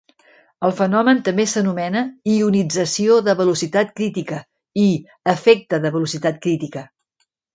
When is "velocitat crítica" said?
3.43-4.41, 5.97-6.87